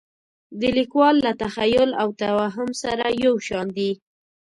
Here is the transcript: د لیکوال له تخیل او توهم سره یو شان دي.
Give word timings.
د 0.59 0.61
لیکوال 0.77 1.15
له 1.25 1.31
تخیل 1.43 1.89
او 2.01 2.07
توهم 2.21 2.69
سره 2.83 3.05
یو 3.25 3.33
شان 3.47 3.67
دي. 3.77 3.91